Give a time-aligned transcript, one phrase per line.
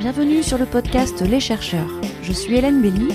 [0.00, 1.90] Bienvenue sur le podcast Les chercheurs.
[2.22, 3.08] Je suis Hélène Belly.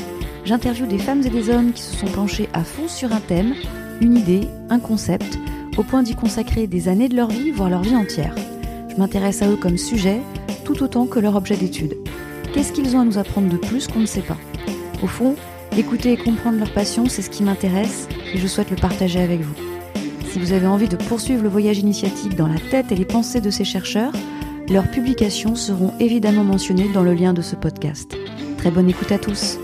[0.46, 3.56] J'interviewe des femmes et des hommes qui se sont penchés à fond sur un thème,
[4.02, 5.40] une idée, un concept,
[5.78, 8.36] au point d'y consacrer des années de leur vie, voire leur vie entière.
[8.88, 10.22] Je m'intéresse à eux comme sujet,
[10.64, 11.98] tout autant que leur objet d'étude.
[12.54, 14.38] Qu'est-ce qu'ils ont à nous apprendre de plus qu'on ne sait pas?
[15.02, 15.36] Au fond,
[15.76, 19.42] écouter et comprendre leur passion, c'est ce qui m'intéresse et je souhaite le partager avec
[19.42, 19.56] vous.
[20.30, 23.42] Si vous avez envie de poursuivre le voyage initiatique dans la tête et les pensées
[23.42, 24.14] de ces chercheurs,
[24.70, 28.18] leurs publications seront évidemment mentionnées dans le lien de ce podcast.
[28.58, 29.58] Très bonne écoute à tous.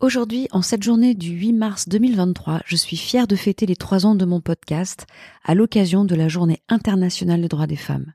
[0.00, 4.04] Aujourd'hui, en cette journée du 8 mars 2023, je suis fière de fêter les trois
[4.04, 5.06] ans de mon podcast
[5.44, 8.12] à l'occasion de la Journée internationale des droits des femmes.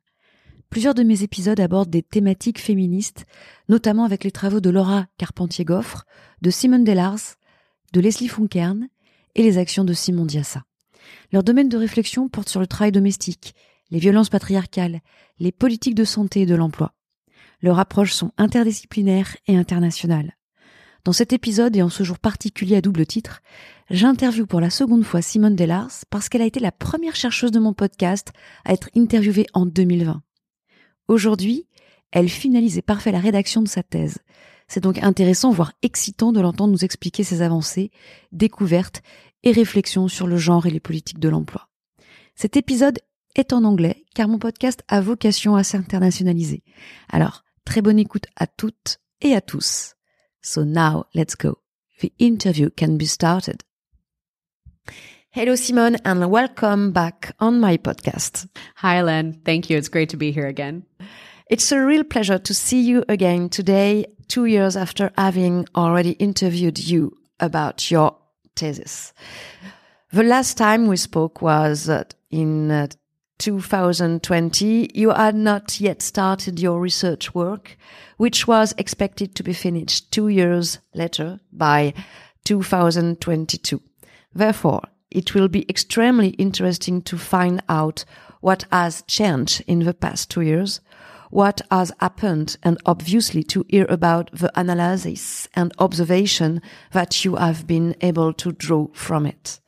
[0.70, 3.26] Plusieurs de mes épisodes abordent des thématiques féministes,
[3.70, 6.06] notamment avec les travaux de Laura Carpentier-Goffre,
[6.42, 7.38] de Simone Delars,
[7.94, 8.90] de Leslie Funkern
[9.36, 10.64] et les actions de Simon Diassa.
[11.32, 13.56] Leur domaine de réflexion porte sur le travail domestique,
[13.90, 15.02] les violences patriarcales,
[15.40, 16.94] les politiques de santé et de l'emploi.
[17.62, 20.38] Leurs approches sont interdisciplinaires et internationales.
[21.04, 23.42] Dans cet épisode et en ce jour particulier à double titre,
[23.90, 27.60] j'interviewe pour la seconde fois Simone Delars parce qu'elle a été la première chercheuse de
[27.60, 28.34] mon podcast
[28.66, 30.22] à être interviewée en 2020.
[31.08, 31.66] Aujourd'hui,
[32.12, 34.18] elle finalise et parfait la rédaction de sa thèse.
[34.68, 37.92] C'est donc intéressant, voire excitant de l'entendre nous expliquer ses avancées,
[38.34, 39.02] découvertes
[39.44, 41.70] et réflexions sur le genre et les politiques de l'emploi.
[42.36, 43.00] Cet épisode
[43.38, 46.64] est en anglais car mon podcast a vocation à s'internationaliser.
[47.10, 49.96] Alors, très bonne écoute à toutes et à tous.
[50.42, 51.60] So now, let's go.
[52.02, 53.64] The interview can be started.
[55.32, 58.48] Hello, Simone, and welcome back on my podcast.
[58.78, 59.36] Hi, Hélène.
[59.46, 59.78] Thank you.
[59.78, 60.84] It's great to be here again.
[61.50, 66.80] It's a real pleasure to see you again today, two years after having already interviewed
[66.80, 68.16] you about your
[68.56, 69.14] thesis.
[70.12, 72.88] The last time we spoke was uh, in uh,
[73.40, 77.78] 2020, you had not yet started your research work,
[78.18, 81.94] which was expected to be finished two years later by
[82.46, 83.82] 2022.
[84.34, 84.82] Therefore,
[85.12, 88.06] it will be extremely interesting to find out
[88.42, 90.80] what has changed in the past two years,
[91.30, 96.62] what has happened, and obviously to hear about the analysis and observation
[96.92, 99.60] that you have been able to draw from it.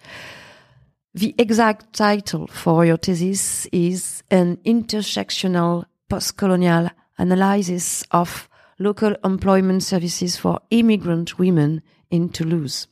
[1.20, 8.48] The exact title for your thesis is an intersectional postcolonial analysis of
[8.80, 12.88] local employment services for immigrant women in Toulouse.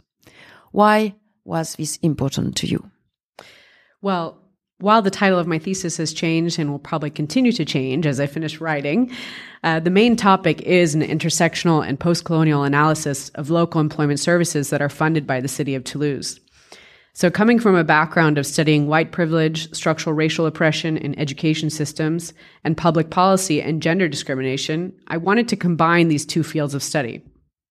[0.73, 1.15] Why
[1.45, 2.91] was this important to you?
[4.01, 4.37] Well,
[4.79, 8.19] while the title of my thesis has changed and will probably continue to change as
[8.19, 9.09] I finish writing,
[9.63, 14.81] uh, the main topic is an intersectional and postcolonial analysis of local employment services that
[14.81, 16.41] are funded by the city of Toulouse.
[17.17, 22.31] So, coming from a background of studying white privilege, structural racial oppression in education systems,
[22.63, 27.23] and public policy and gender discrimination, I wanted to combine these two fields of study.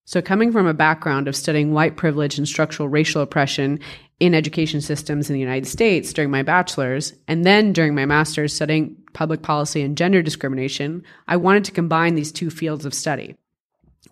[0.04, 3.78] So, coming from a background of studying white privilege and structural racial oppression
[4.18, 8.52] in education systems in the United States during my bachelor's, and then during my master's
[8.52, 13.36] studying public policy and gender discrimination, I wanted to combine these two fields of study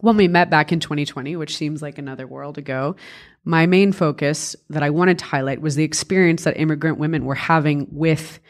[0.01, 2.97] when we met back in 2020, which seems like another world ago,
[3.45, 7.35] my main focus that I wanted to highlight was the experience that immigrant women were
[7.35, 8.41] having with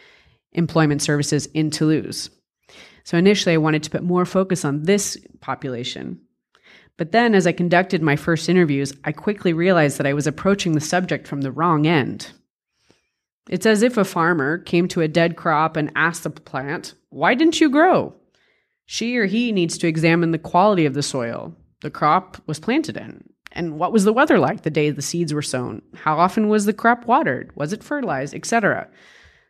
[0.52, 2.30] employment services in Toulouse.
[3.04, 6.20] So initially, I wanted to put more focus on this population.
[6.96, 10.72] But then, as I conducted my first interviews, I quickly realized that I was approaching
[10.72, 12.32] the subject from the wrong end.
[13.48, 17.34] It's as if a farmer came to a dead crop and asked the plant, Why
[17.34, 18.14] didn't you grow?
[18.86, 22.96] She or he needs to examine the quality of the soil the crop was planted
[22.96, 23.22] in.
[23.52, 25.82] And what was the weather like the day the seeds were sown?
[25.94, 27.54] How often was the crop watered?
[27.54, 28.88] Was it fertilized, etc.?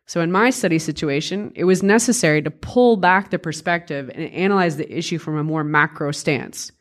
[0.06, 4.76] So in my study situation, it was necessary to pull back the perspective and analyze
[4.76, 6.72] the issue from a more macro stance.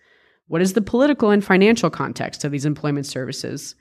[0.47, 3.75] What is the political and financial context of these employment services?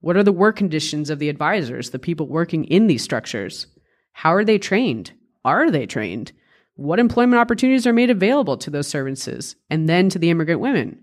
[0.00, 3.66] What are the work conditions of the advisors, the people working in these structures?
[4.12, 5.12] How are they trained?
[5.44, 6.32] Are they trained?
[6.78, 11.00] What employment opportunities are made available to those services and then to the immigrant women.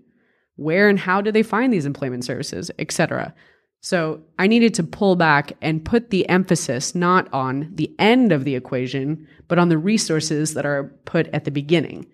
[0.56, 3.34] Where and how do they find these employment services etc
[3.82, 8.44] so i needed to pull back and put the emphasis not on the end of
[8.44, 12.06] the equation but on the resources that are put at the beginning.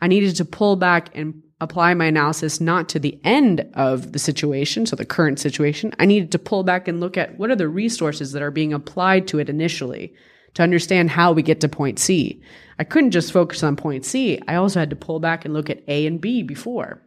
[0.00, 4.18] I needed to pull back and apply my analysis not to the end of the
[4.18, 5.94] situation so the current situation.
[5.98, 8.74] I needed to pull back and look at what are the resources that are being
[8.74, 10.12] applied to it initially
[10.56, 12.40] to understand how we get to point C.
[12.78, 14.40] I couldn't just focus on point C.
[14.48, 17.02] I also had to pull back and look at A and B before.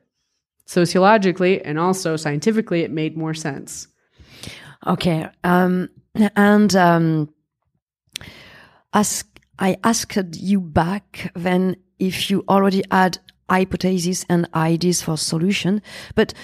[0.67, 3.87] Sociologically and also scientifically, it made more sense.
[4.85, 5.27] Okay.
[5.43, 5.89] Um,
[6.35, 7.33] and um,
[8.93, 9.23] as
[9.57, 13.17] I asked you back then if you already had
[13.49, 15.81] hypotheses and ideas for solution,
[16.13, 16.35] but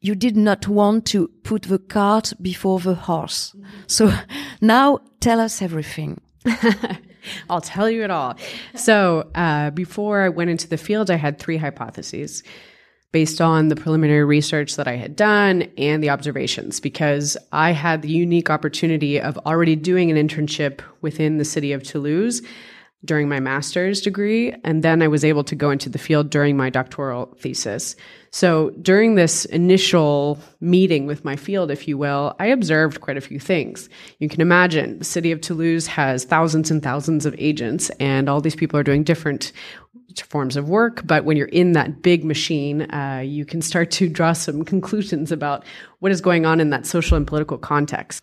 [0.00, 3.52] you did not want to put the cart before the horse.
[3.88, 4.12] So
[4.60, 6.20] now tell us everything.
[7.50, 8.36] I'll tell you it all.
[8.74, 12.42] So, uh, before I went into the field, I had three hypotheses
[13.12, 18.02] based on the preliminary research that I had done and the observations, because I had
[18.02, 22.42] the unique opportunity of already doing an internship within the city of Toulouse
[23.04, 24.52] during my master's degree.
[24.64, 27.94] And then I was able to go into the field during my doctoral thesis.
[28.30, 33.20] So during this initial meeting with my field, if you will, I observed quite a
[33.20, 33.88] few things.
[34.18, 38.40] You can imagine the city of Toulouse has thousands and thousands of agents, and all
[38.40, 39.52] these people are doing different
[40.24, 41.06] forms of work.
[41.06, 45.30] But when you're in that big machine, uh, you can start to draw some conclusions
[45.30, 45.64] about
[46.00, 48.22] what is going on in that social and political context.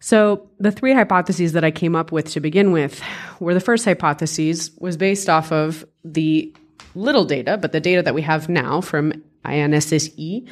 [0.00, 3.02] So, the three hypotheses that I came up with to begin with
[3.38, 6.54] were the first hypothesis was based off of the
[6.94, 9.12] little data, but the data that we have now from
[9.44, 10.46] INSSE,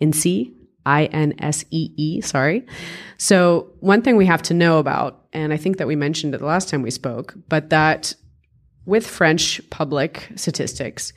[0.00, 0.52] INSEE,
[0.84, 2.66] INSEE, sorry.
[3.18, 6.38] So, one thing we have to know about, and I think that we mentioned it
[6.38, 8.14] the last time we spoke, but that
[8.84, 11.12] with French public statistics,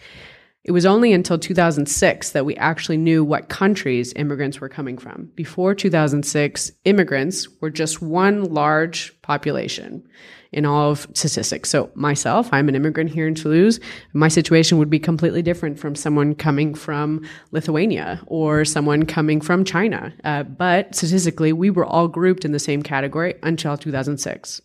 [0.63, 5.31] it was only until 2006 that we actually knew what countries immigrants were coming from.
[5.33, 10.07] Before 2006, immigrants were just one large population
[10.51, 11.69] in all of statistics.
[11.69, 13.79] So myself, I'm an immigrant here in Toulouse.
[14.13, 19.63] My situation would be completely different from someone coming from Lithuania or someone coming from
[19.65, 20.13] China.
[20.23, 24.61] Uh, but statistically, we were all grouped in the same category until 2006.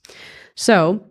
[0.56, 1.06] So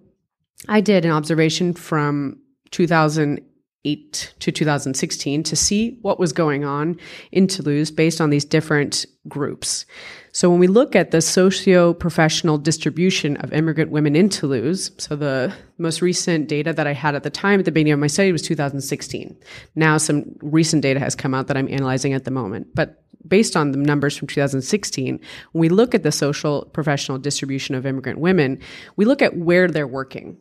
[0.68, 2.40] I did an observation from
[2.70, 3.42] 2000
[3.86, 7.00] 2008 to 2016 to see what was going on
[7.32, 9.86] in Toulouse based on these different groups.
[10.32, 15.54] So when we look at the socio-professional distribution of immigrant women in Toulouse, so the
[15.78, 18.32] most recent data that I had at the time at the beginning of my study
[18.32, 19.38] was 2016.
[19.76, 22.76] Now some recent data has come out that I'm analyzing at the moment.
[22.76, 25.20] But based on the numbers from 2016,
[25.52, 28.60] when we look at the social professional distribution of immigrant women,
[28.98, 30.38] we look at where they're working.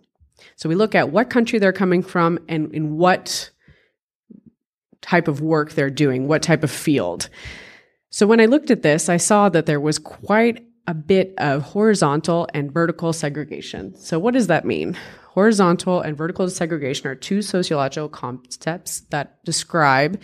[0.56, 3.50] So we look at what country they're coming from and in what
[5.00, 7.28] type of work they're doing, what type of field.
[8.10, 11.62] So when I looked at this, I saw that there was quite a bit of
[11.62, 13.94] horizontal and vertical segregation.
[13.96, 14.96] So what does that mean?
[15.30, 20.20] Horizontal and vertical segregation are two sociological concepts that describe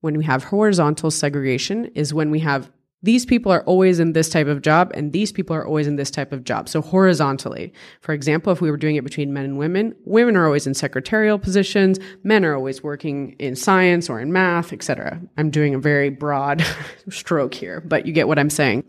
[0.00, 2.70] when we have horizontal segregation is when we have
[3.02, 5.96] these people are always in this type of job and these people are always in
[5.96, 6.68] this type of job.
[6.68, 10.44] So horizontally, for example, if we were doing it between men and women, women are
[10.44, 15.20] always in secretarial positions, men are always working in science or in math, etc.
[15.38, 16.64] I'm doing a very broad
[17.08, 18.84] stroke here, but you get what I'm saying.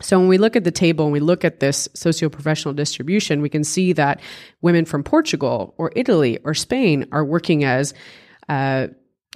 [0.00, 3.48] So when we look at the table and we look at this socio-professional distribution, we
[3.48, 4.20] can see that
[4.60, 7.94] women from Portugal or Italy or Spain are working as
[8.48, 8.88] uh,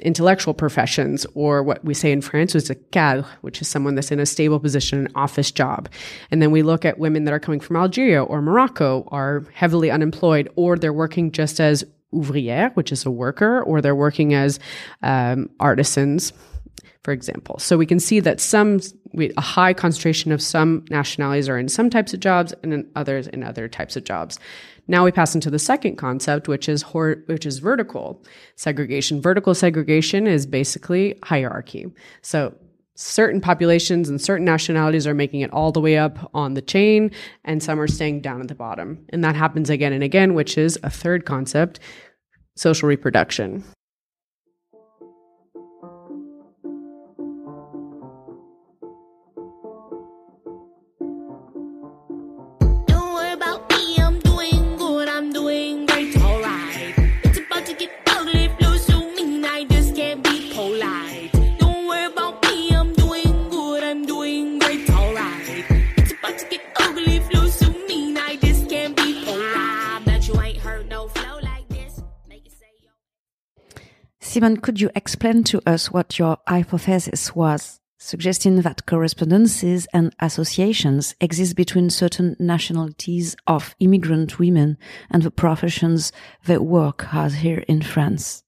[0.03, 4.11] intellectual professions, or what we say in France is a cadre, which is someone that's
[4.11, 5.89] in a stable position, an office job.
[6.31, 9.91] And then we look at women that are coming from Algeria or Morocco, are heavily
[9.91, 11.83] unemployed, or they're working just as
[12.13, 14.61] ouvrière, which is a worker, or they're working as
[15.03, 16.33] um, artisans,
[17.03, 17.59] for example.
[17.59, 18.81] So we can see that some,
[19.13, 22.91] we, a high concentration of some nationalities are in some types of jobs and in
[22.97, 24.39] others in other types of jobs.
[24.89, 28.23] Now we pass into the second concept, which is hor- which is vertical
[28.55, 29.21] segregation.
[29.21, 31.87] Vertical segregation is basically hierarchy.
[32.23, 32.55] So
[32.95, 37.11] certain populations and certain nationalities are making it all the way up on the chain,
[37.45, 39.05] and some are staying down at the bottom.
[39.11, 41.79] And that happens again and again, which is a third concept,
[42.55, 43.65] social reproduction.
[74.37, 81.15] Simon, could you explain to us what your hypothesis was, suggesting that correspondences and associations
[81.23, 84.77] exist between certain nationalities of immigrant women
[85.09, 86.13] and the professions
[86.45, 88.45] they work as here in France?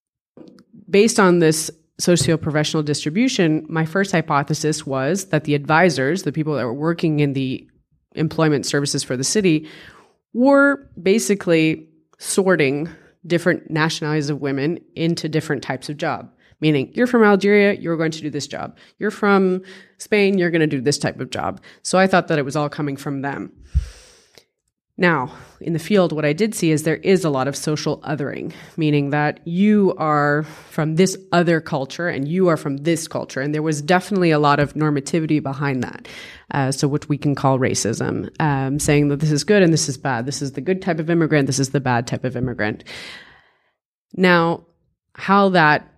[0.91, 6.67] Based on this socio-professional distribution, my first hypothesis was that the advisors, the people that
[6.67, 7.67] were working in the
[8.15, 9.67] employment services for the city,
[10.35, 12.91] were basically sorting
[13.27, 16.33] different nationalities of women into different types of job.
[16.61, 18.77] Meaning, you're from Algeria, you're going to do this job.
[18.99, 19.63] You're from
[19.99, 21.61] Spain, you're going to do this type of job.
[21.83, 23.53] So I thought that it was all coming from them.
[25.01, 28.01] Now, in the field, what I did see is there is a lot of social
[28.01, 33.41] othering, meaning that you are from this other culture and you are from this culture.
[33.41, 36.09] And there was definitely a lot of normativity behind that.
[36.51, 39.89] Uh, so, what we can call racism, um, saying that this is good and this
[39.89, 40.27] is bad.
[40.27, 41.47] This is the good type of immigrant.
[41.47, 42.83] This is the bad type of immigrant.
[44.15, 44.67] Now,
[45.15, 45.95] how that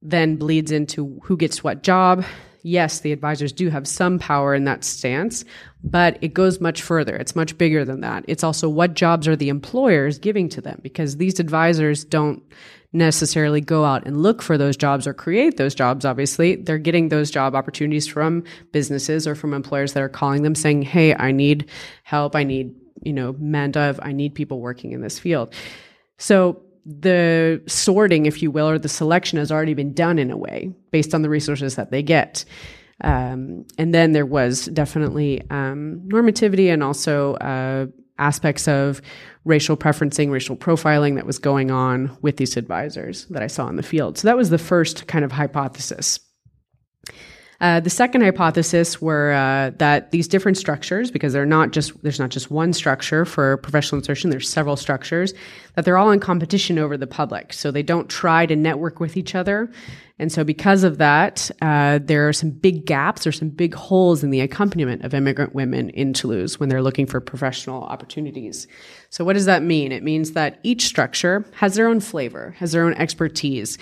[0.00, 2.24] then bleeds into who gets what job,
[2.62, 5.44] yes, the advisors do have some power in that stance,
[5.82, 7.16] but it goes much further.
[7.16, 8.24] It's much bigger than that.
[8.26, 12.42] It's also what jobs are the employers giving to them because these advisors don't
[12.92, 16.04] necessarily go out and look for those jobs or create those jobs.
[16.04, 20.54] Obviously, they're getting those job opportunities from businesses or from employers that are calling them
[20.54, 21.70] saying, Hey, I need
[22.02, 22.34] help.
[22.34, 24.00] I need, you know, main d'œuvre.
[24.02, 25.54] I need people working in this field.
[26.16, 30.36] So the sorting, if you will, or the selection has already been done in a
[30.36, 32.46] way based on the resources that they get.
[33.02, 37.86] Um, and then there was definitely um, normativity and also uh,
[38.18, 39.00] aspects of
[39.44, 43.76] racial preferencing, racial profiling that was going on with these advisors that I saw in
[43.76, 44.18] the field.
[44.18, 46.20] So that was the first kind of hypothesis.
[47.60, 52.20] Uh, the second hypothesis were uh, that these different structures, because they're not just there's
[52.20, 55.34] not just one structure for professional insertion, there's several structures,
[55.74, 57.52] that they're all in competition over the public.
[57.52, 59.68] So they don't try to network with each other,
[60.20, 64.22] and so because of that, uh, there are some big gaps or some big holes
[64.22, 68.68] in the accompaniment of immigrant women in Toulouse when they're looking for professional opportunities.
[69.10, 69.90] So what does that mean?
[69.90, 73.78] It means that each structure has their own flavor, has their own expertise.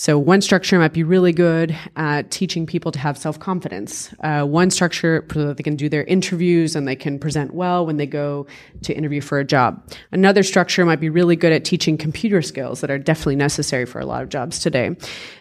[0.00, 4.14] So one structure might be really good at teaching people to have self confidence.
[4.20, 7.84] Uh, one structure so that they can do their interviews and they can present well
[7.84, 8.46] when they go
[8.82, 9.82] to interview for a job.
[10.12, 13.98] Another structure might be really good at teaching computer skills that are definitely necessary for
[13.98, 14.94] a lot of jobs today,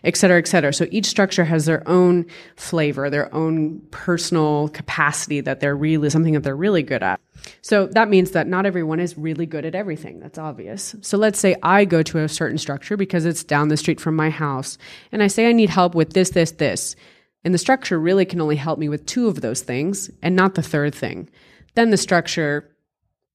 [0.04, 0.74] et cetera, et cetera.
[0.74, 6.34] So each structure has their own flavor, their own personal capacity that they're really something
[6.34, 7.22] that they're really good at.
[7.62, 10.20] So that means that not everyone is really good at everything.
[10.20, 10.96] That's obvious.
[11.02, 14.16] So let's say I go to a certain structure because it's down the street from
[14.16, 14.78] my house
[15.12, 16.96] and I say I need help with this, this, this.
[17.44, 20.56] And the structure really can only help me with two of those things and not
[20.56, 21.30] the third thing.
[21.76, 22.76] Then the structure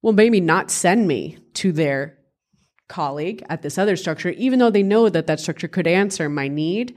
[0.03, 2.19] will maybe not send me to their
[2.89, 6.49] colleague at this other structure, even though they know that that structure could answer my
[6.49, 6.95] need.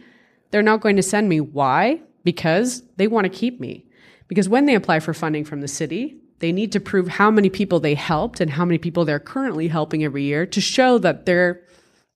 [0.52, 1.40] They're not going to send me.
[1.40, 2.02] Why?
[2.24, 3.86] Because they want to keep me.
[4.28, 7.50] Because when they apply for funding from the city, they need to prove how many
[7.50, 11.25] people they helped and how many people they're currently helping every year to show that
[11.25, 11.64] they're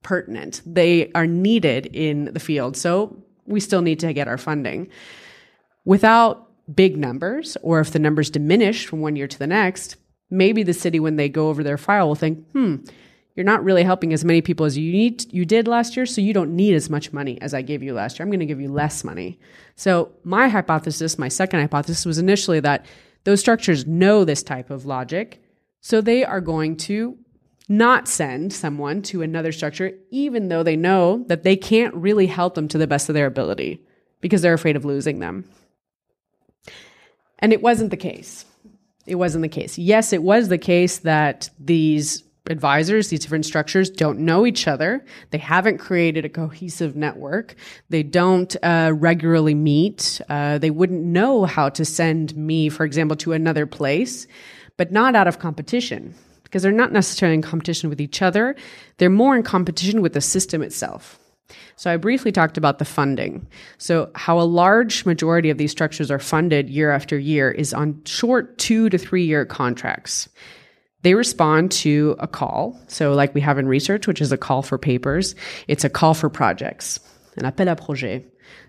[0.03, 0.61] pertinent.
[0.67, 2.77] They are needed in the field.
[2.77, 4.87] So we still need to get our funding.
[5.83, 9.95] Without big numbers, or if the numbers diminish from one year to the next,
[10.29, 12.75] maybe the city, when they go over their file, will think, hmm,
[13.35, 16.21] you're not really helping as many people as you need you did last year, so
[16.21, 18.25] you don't need as much money as I gave you last year.
[18.25, 19.39] I'm going to give you less money.
[19.75, 22.85] So my hypothesis, my second hypothesis was initially that
[23.29, 25.39] those structures know this type of logic,
[25.81, 27.15] so they are going to
[27.67, 32.55] not send someone to another structure, even though they know that they can't really help
[32.55, 33.85] them to the best of their ability
[34.19, 35.47] because they're afraid of losing them.
[37.37, 38.45] And it wasn't the case.
[39.05, 39.77] It wasn't the case.
[39.77, 45.05] Yes, it was the case that these advisors, these different structures don't know each other.
[45.31, 47.55] They haven't created a cohesive network.
[47.89, 50.21] They don't uh, regularly meet.
[50.29, 54.27] Uh, they wouldn't know how to send me, for example, to another place,
[54.77, 58.55] but not out of competition because they're not necessarily in competition with each other.
[58.97, 61.19] They're more in competition with the system itself.
[61.75, 63.47] So I briefly talked about the funding.
[63.77, 68.01] So how a large majority of these structures are funded year after year is on
[68.05, 70.29] short two to three year contracts
[71.01, 72.79] they respond to a call.
[72.87, 75.35] So, like we have in research, which is a call for papers,
[75.67, 76.99] it's a call for projects,
[77.37, 78.25] an appel à projet.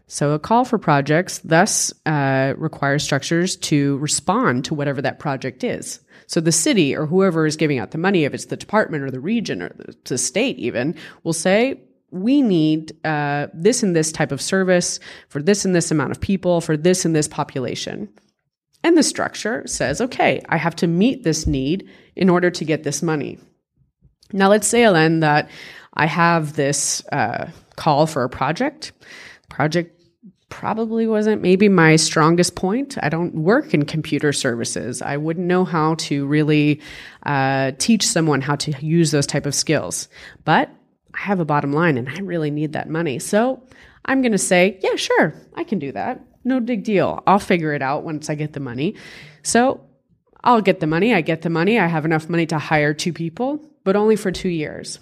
[0.06, 5.64] So, a call for projects thus uh, requires structures to respond to whatever that project
[5.64, 6.00] is.
[6.26, 9.10] So, the city or whoever is giving out the money, if it's the department or
[9.10, 10.94] the region or the, the state, even,
[11.24, 11.80] will say,
[12.12, 16.20] we need uh, this and this type of service for this and this amount of
[16.20, 18.08] people for this and this population.
[18.82, 22.82] And the structure says, okay, I have to meet this need in order to get
[22.82, 23.38] this money.
[24.32, 25.50] Now, let's say, Alain, that
[25.94, 28.92] I have this uh, call for a project.
[29.48, 30.00] Project
[30.50, 32.98] probably wasn't maybe my strongest point.
[33.02, 35.00] I don't work in computer services.
[35.00, 36.80] I wouldn't know how to really
[37.24, 40.08] uh, teach someone how to use those type of skills.
[40.44, 40.68] But
[41.14, 43.18] I have a bottom line and I really need that money.
[43.18, 43.62] So
[44.04, 46.20] I'm going to say, yeah, sure, I can do that.
[46.44, 47.22] No big deal.
[47.26, 48.96] I'll figure it out once I get the money.
[49.42, 49.80] So
[50.42, 51.14] I'll get the money.
[51.14, 51.78] I get the money.
[51.78, 54.98] I have enough money to hire two people, but only for two years.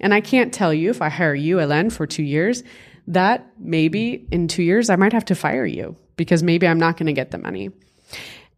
[0.00, 2.62] And I can't tell you if I hire you, Hélène, for two years,
[3.08, 6.96] that maybe in two years I might have to fire you because maybe I'm not
[6.96, 7.70] going to get the money.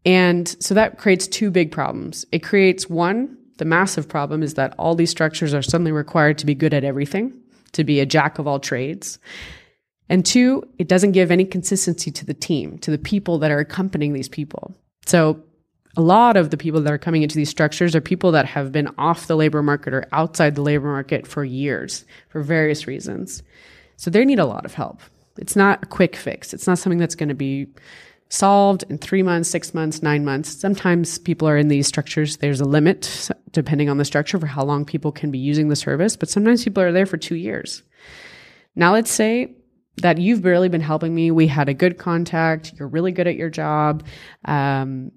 [0.05, 2.25] And so that creates two big problems.
[2.33, 6.47] It creates one, the massive problem is that all these structures are suddenly required to
[6.47, 7.39] be good at everything,
[7.73, 9.19] to be a jack of all trades.
[10.09, 13.59] And two, it doesn't give any consistency to the team, to the people that are
[13.59, 14.75] accompanying these people.
[15.05, 15.43] So
[15.97, 18.71] a lot of the people that are coming into these structures are people that have
[18.71, 23.43] been off the labor market or outside the labor market for years for various reasons.
[23.97, 25.01] So they need a lot of help.
[25.39, 26.55] It's not a quick fix.
[26.55, 27.67] It's not something that's going to be
[28.29, 30.49] solved in three months, six months, nine months.
[30.51, 32.37] Sometimes people are in these structures.
[32.37, 35.77] There's a limit depending on the structure for how long people can be using the
[35.77, 37.83] service, but sometimes people are there for two years.
[38.77, 39.57] Now let's say
[39.97, 41.33] that you've barely been helping me.
[41.33, 42.73] We had a good contact.
[42.79, 44.05] You're really good at your job.
[44.45, 45.11] Um,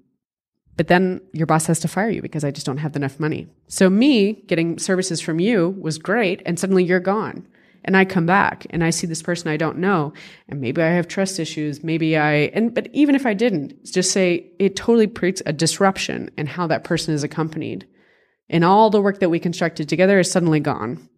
[0.76, 3.46] but then your boss has to fire you because I just don't have enough money.
[3.68, 6.42] So me getting services from you was great.
[6.44, 7.46] And suddenly you're gone.
[7.84, 10.14] And I come back and I see this person I don't know.
[10.48, 11.84] And maybe I have trust issues.
[11.84, 16.30] Maybe I, and, but even if I didn't, just say it totally creates a disruption
[16.38, 17.86] in how that person is accompanied.
[18.48, 21.08] And all the work that we constructed together is suddenly gone.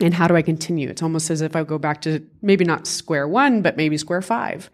[0.00, 0.88] And how do I continue?
[0.88, 4.22] It's almost as if I go back to maybe not square one, but maybe square
[4.22, 4.70] five.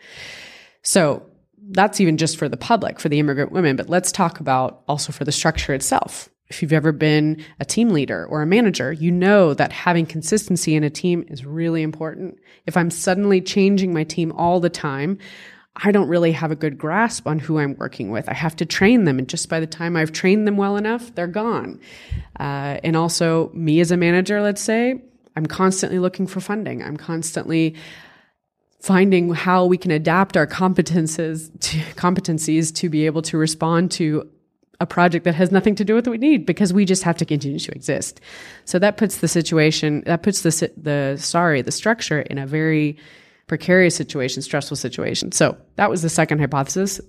[0.83, 1.30] So
[1.71, 3.77] that's even just for the public, for the immigrant women.
[3.77, 6.29] But let's talk about also for the structure itself.
[6.49, 10.75] If you've ever been a team leader or a manager, you know that having consistency
[10.75, 12.39] in a team is really important.
[12.67, 15.19] If I'm suddenly changing my team all the time,
[15.77, 18.29] I don't really have a good grasp on who I'm working with.
[18.29, 19.21] I have to train them.
[19.21, 21.81] And just by the time I've trained them well enough, they're gone.
[22.39, 25.01] Uh, and also, me as a manager, let's say,
[25.37, 26.83] I'm constantly looking for funding.
[26.83, 27.77] I'm constantly
[28.81, 34.29] finding how we can adapt our competences to competencies to be able to respond to
[34.81, 37.17] a project that has nothing to do with what we need because we just have
[37.19, 38.21] to continue to exist.
[38.65, 42.97] So that puts the situation, that puts the, the, sorry, the structure in a very
[43.47, 45.33] precarious situation, stressful situation.
[45.33, 47.01] So that was the second hypothesis.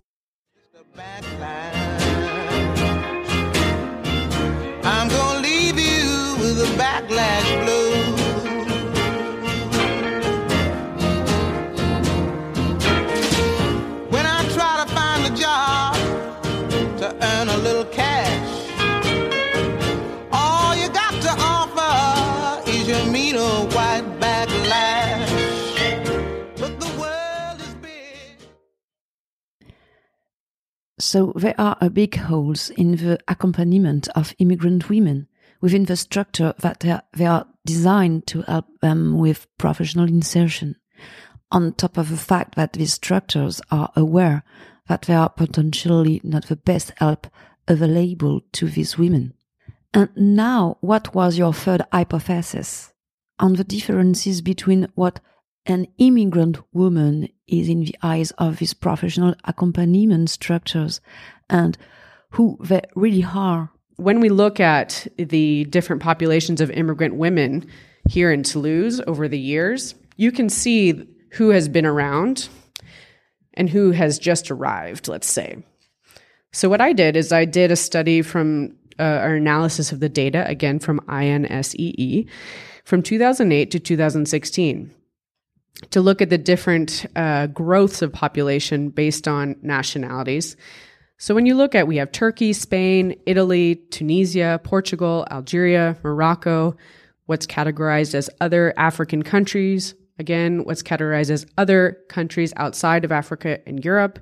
[31.11, 35.27] So there are big holes in the accompaniment of immigrant women
[35.59, 40.77] within the structure that they are, they are designed to help them with professional insertion.
[41.51, 44.45] On top of the fact that these structures are aware
[44.87, 47.27] that they are potentially not the best help
[47.67, 49.33] available to these women.
[49.93, 52.93] And now, what was your third hypothesis
[53.37, 55.19] on the differences between what
[55.65, 61.01] an immigrant woman is in the eyes of these professional accompaniment structures
[61.50, 61.77] and
[62.31, 63.69] who they really are.
[63.97, 67.67] When we look at the different populations of immigrant women
[68.09, 72.50] here in Toulouse over the years, you can see who has been around
[73.53, 75.63] and who has just arrived, let's say.
[76.51, 80.09] So, what I did is I did a study from uh, our analysis of the
[80.09, 82.27] data, again from INSEE,
[82.83, 84.93] from 2008 to 2016
[85.92, 90.55] to look at the different uh, growths of population based on nationalities.
[91.18, 96.75] So when you look at, we have Turkey, Spain, Italy, Tunisia, Portugal, Algeria, Morocco,
[97.25, 103.60] what's categorized as other African countries, again, what's categorized as other countries outside of Africa
[103.68, 104.20] and Europe.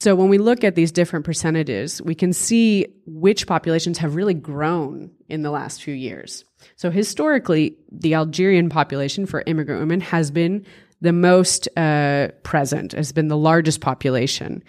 [0.00, 4.34] So when we look at these different percentages, we can see which populations have really
[4.34, 6.44] grown in the last few years.
[6.76, 10.64] So historically, the Algerian population for immigrant women has been
[11.00, 14.62] the most uh, present, has been the largest population,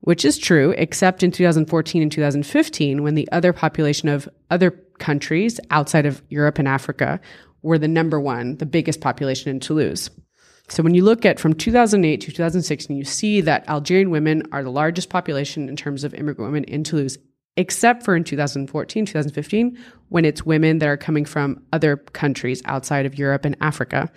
[0.00, 5.58] which is true, except in 2014 and 2015, when the other population of other countries
[5.70, 7.18] outside of Europe and Africa
[7.62, 10.10] were the number one, the biggest population in Toulouse.
[10.68, 14.62] So when you look at from 2008 to 2016, you see that Algerian women are
[14.62, 17.18] the largest population in terms of immigrant women in Toulouse,
[17.56, 23.06] except for in 2014, 2015, when it's women that are coming from other countries outside
[23.06, 24.10] of Europe and Africa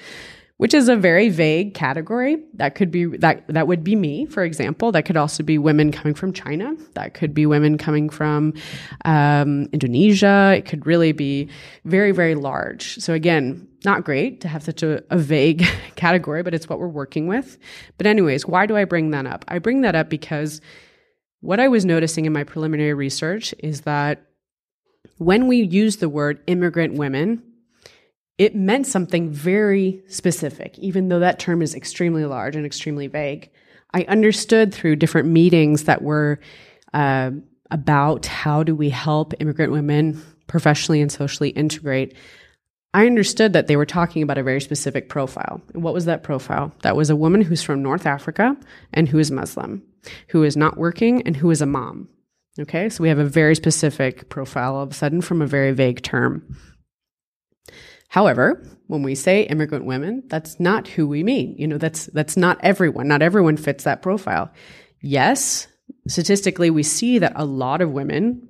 [0.58, 2.38] which is a very vague category.
[2.54, 4.92] That could be that that would be me, for example.
[4.92, 6.76] That could also be women coming from China.
[6.94, 8.54] That could be women coming from
[9.04, 10.54] um, Indonesia.
[10.58, 11.50] It could really be
[11.84, 12.96] very very large.
[13.00, 16.88] So again, not great to have such a, a vague category, but it's what we're
[16.88, 17.58] working with.
[17.98, 19.44] But anyways, why do I bring that up?
[19.50, 20.62] I bring that up because
[21.46, 24.26] what I was noticing in my preliminary research is that
[25.18, 27.44] when we use the word immigrant women
[28.38, 33.50] it meant something very specific, even though that term is extremely large and extremely vague.
[33.94, 36.40] I understood through different meetings that were
[36.94, 37.32] uh,
[37.72, 42.14] about how do we help immigrant women professionally and socially integrate.
[42.94, 45.62] I understood that they were talking about a very specific profile.
[45.74, 46.74] What was that profile?
[46.82, 48.56] That was a woman who's from North Africa
[48.94, 49.82] and who is Muslim,
[50.30, 52.10] who is not working and who is a mom.
[52.58, 55.72] Okay, so we have a very specific profile all of a sudden from a very
[55.72, 56.56] vague term.
[58.08, 61.56] However, when we say immigrant women, that's not who we mean.
[61.58, 63.08] You know, that's that's not everyone.
[63.08, 64.52] Not everyone fits that profile.
[65.02, 65.68] Yes,
[66.08, 68.48] statistically we see that a lot of women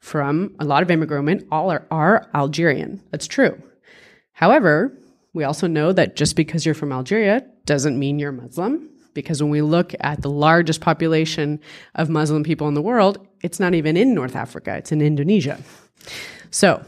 [0.00, 3.02] from a lot of immigrant women all are, are Algerian.
[3.10, 3.62] That's true.
[4.32, 4.98] However,
[5.32, 8.90] we also know that just because you're from Algeria doesn't mean you're Muslim.
[9.14, 11.60] Because when we look at the largest population
[11.94, 15.58] of Muslim people in the world, it's not even in North Africa, it's in Indonesia.
[16.50, 16.84] So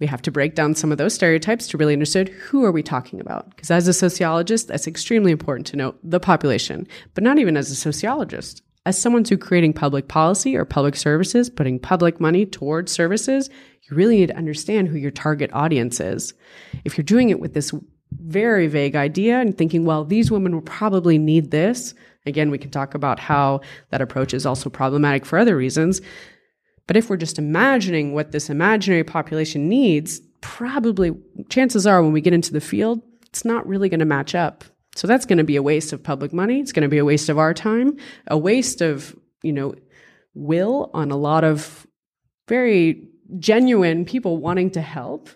[0.00, 2.82] we have to break down some of those stereotypes to really understand who are we
[2.82, 3.50] talking about.
[3.50, 7.70] Because as a sociologist, that's extremely important to know the population, but not even as
[7.70, 8.62] a sociologist.
[8.84, 13.48] As someone who's creating public policy or public services, putting public money towards services,
[13.88, 16.34] you really need to understand who your target audience is.
[16.84, 17.72] If you're doing it with this
[18.20, 21.94] very vague idea and thinking, well, these women will probably need this,
[22.26, 26.00] again, we can talk about how that approach is also problematic for other reasons.
[26.86, 31.12] But if we're just imagining what this imaginary population needs, probably
[31.48, 34.64] chances are when we get into the field, it's not really going to match up.
[34.94, 36.60] So that's going to be a waste of public money.
[36.60, 37.96] It's going to be a waste of our time,
[38.26, 39.74] a waste of, you know,
[40.34, 41.86] will on a lot of
[42.48, 45.30] very genuine people wanting to help.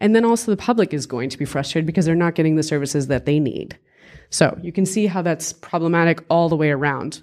[0.00, 2.62] And then also the public is going to be frustrated because they're not getting the
[2.62, 3.78] services that they need.
[4.30, 7.22] So you can see how that's problematic all the way around.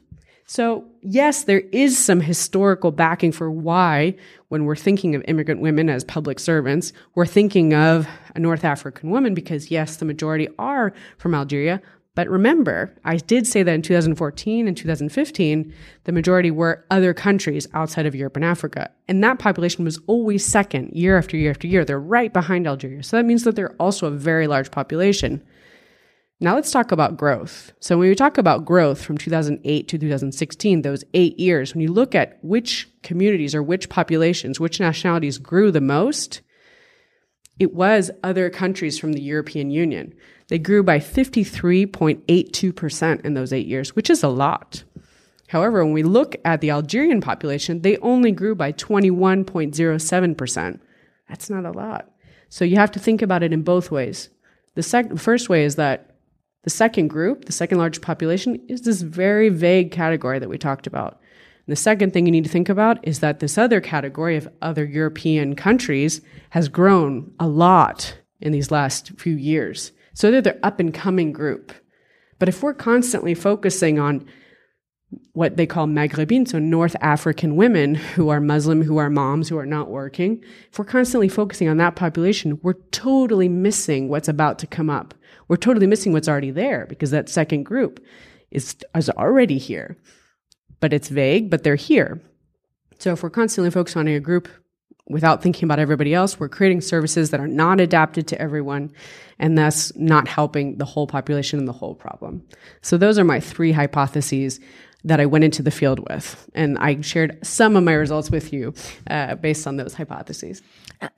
[0.50, 4.16] So, yes, there is some historical backing for why,
[4.48, 9.10] when we're thinking of immigrant women as public servants, we're thinking of a North African
[9.10, 11.82] woman because, yes, the majority are from Algeria,
[12.18, 15.72] but remember, I did say that in 2014 and 2015,
[16.06, 18.90] the majority were other countries outside of Europe and Africa.
[19.08, 21.86] And that population was always second year after year after year.
[21.86, 23.04] They're right behind Algeria.
[23.04, 25.44] So that means that they're also a very large population.
[26.40, 27.72] Now let's talk about growth.
[27.82, 31.94] So when we talk about growth from 2008 to 2016, those eight years, when you
[31.94, 36.42] look at which communities or which populations, which nationalities grew the most,
[37.60, 40.16] it was other countries from the European Union.
[40.50, 44.86] They grew by 53.82% in those eight years, which is a lot.
[45.48, 50.80] However, when we look at the Algerian population, they only grew by 21.07%.
[51.30, 52.12] That's not a lot.
[52.50, 54.30] So you have to think about it in both ways.
[54.76, 56.12] The sec- first way is that
[56.64, 60.88] the second group, the second largest population, is this very vague category that we talked
[60.88, 61.14] about.
[61.14, 64.48] And the second thing you need to think about is that this other category of
[64.62, 69.92] other European countries has grown a lot in these last few years.
[70.18, 71.72] So they're the up and coming group.
[72.40, 74.26] But if we're constantly focusing on
[75.34, 79.60] what they call Maghrebin, so North African women who are Muslim, who are moms, who
[79.60, 84.58] are not working, if we're constantly focusing on that population, we're totally missing what's about
[84.58, 85.14] to come up.
[85.50, 88.04] We're totally missing what's already there because that second group
[88.50, 89.98] is, is already here.
[90.80, 92.24] But it's vague, but they're here.
[92.98, 94.48] So if we're constantly focused on a group
[95.10, 98.92] without thinking about everybody else, we're creating services that are not adapted to everyone
[99.40, 102.44] and thus not helping the whole population and the whole problem.
[102.82, 104.60] So those are my three hypotheses
[105.04, 106.50] that I went into the field with.
[106.54, 108.74] And I shared some of my results with you
[109.10, 110.62] uh, based on those hypotheses.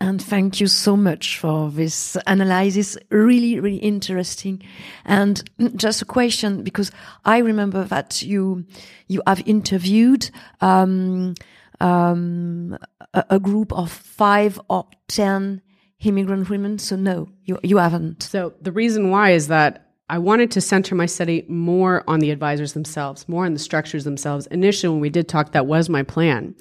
[0.02, 2.98] And thank you so much for this analysis.
[3.10, 4.62] Really, really interesting.
[5.06, 5.42] And
[5.76, 6.92] just a question, because
[7.24, 8.66] I remember that you,
[9.08, 11.36] you have interviewed, um,
[11.80, 12.78] um,
[13.14, 15.62] a, a group of five or 10
[16.02, 16.80] immigrant women.
[16.80, 18.24] So no, you, you haven't.
[18.24, 22.32] So the reason why is that I wanted to center my study more on the
[22.32, 24.48] advisors themselves, more on the structures themselves.
[24.48, 26.56] Initially, when we did talk, that was my plan.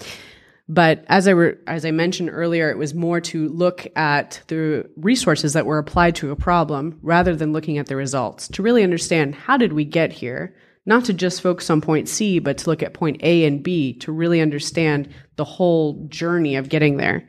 [0.69, 1.33] But as I
[1.67, 6.15] as I mentioned earlier, it was more to look at the resources that were applied
[6.17, 9.87] to a problem rather than looking at the results to really understand how did we
[9.87, 10.55] get here,
[10.89, 13.93] not to just focus on point C, but to look at point A and B
[13.99, 17.29] to really understand the whole journey of getting there.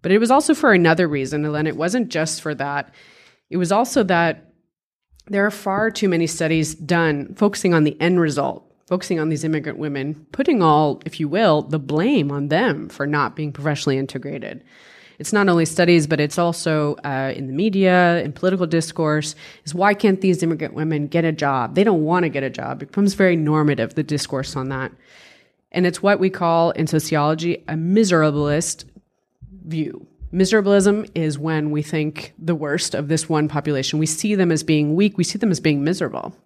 [0.00, 2.94] But it was also for another reason, and it wasn't just for that.
[3.50, 4.54] It was also that
[5.26, 9.44] there are far too many studies done focusing on the end result, focusing on these
[9.44, 13.98] immigrant women, putting all, if you will, the blame on them for not being professionally
[13.98, 14.64] integrated.
[15.18, 19.34] It's not only studies, but it's also uh, in the media, in political discourse.
[19.64, 21.74] Is why can't these immigrant women get a job?
[21.74, 22.82] They don't want to get a job.
[22.82, 24.92] It becomes very normative, the discourse on that.
[25.72, 28.84] And it's what we call in sociology a miserablist
[29.66, 30.06] view.
[30.32, 33.98] Miserabilism is when we think the worst of this one population.
[33.98, 36.36] We see them as being weak, we see them as being miserable.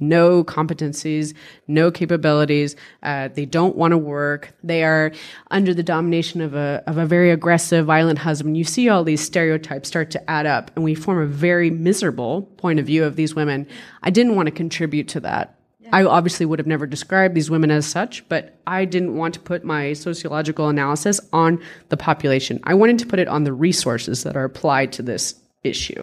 [0.00, 1.34] No competencies,
[1.68, 2.74] no capabilities.
[3.02, 4.52] Uh, they don't want to work.
[4.64, 5.12] They are
[5.50, 8.56] under the domination of a of a very aggressive, violent husband.
[8.56, 12.42] You see all these stereotypes start to add up, and we form a very miserable
[12.56, 13.66] point of view of these women.
[14.02, 15.56] I didn't want to contribute to that.
[15.92, 19.40] I obviously would have never described these women as such, but I didn't want to
[19.40, 22.60] put my sociological analysis on the population.
[22.62, 25.34] I wanted to put it on the resources that are applied to this
[25.64, 26.00] issue.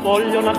[0.00, 0.52] voglio una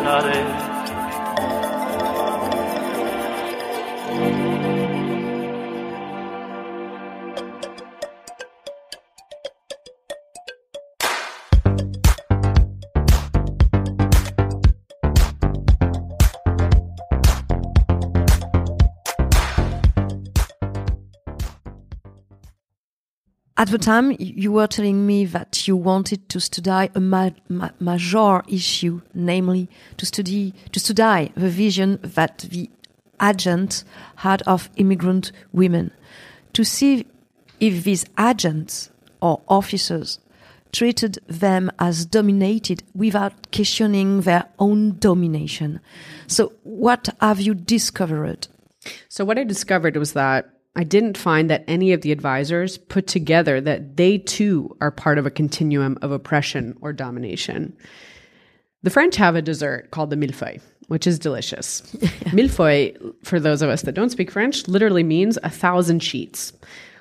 [23.66, 27.70] At the time, you were telling me that you wanted to study a ma ma
[27.80, 32.70] major issue, namely to study to study the vision that the
[33.20, 33.84] agent
[34.18, 35.90] had of immigrant women,
[36.54, 37.08] to see
[37.60, 40.20] if these agents or officers
[40.72, 45.80] treated them as dominated without questioning their own domination.
[46.28, 48.48] So, what have you discovered?
[49.10, 53.08] So, what I discovered was that I didn't find that any of the advisors put
[53.08, 57.76] together that they too are part of a continuum of oppression or domination.
[58.84, 61.82] The French have a dessert called the millefeuille, which is delicious.
[62.32, 66.52] millefeuille, for those of us that don't speak French, literally means a thousand sheets,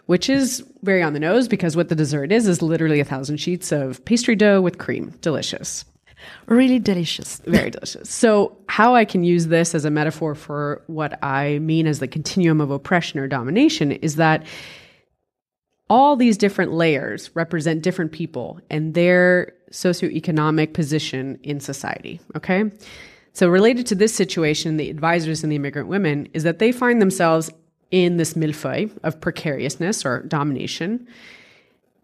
[0.06, 3.38] which is very on the nose because what the dessert is is literally a thousand
[3.38, 5.12] sheets of pastry dough with cream.
[5.20, 5.84] Delicious.
[6.46, 7.40] Really delicious.
[7.46, 8.10] Very delicious.
[8.10, 12.08] So, how I can use this as a metaphor for what I mean as the
[12.08, 14.44] continuum of oppression or domination is that
[15.90, 22.20] all these different layers represent different people and their socioeconomic position in society.
[22.36, 22.70] Okay.
[23.32, 27.02] So, related to this situation, the advisors and the immigrant women is that they find
[27.02, 27.50] themselves
[27.90, 31.06] in this millefeuille of precariousness or domination.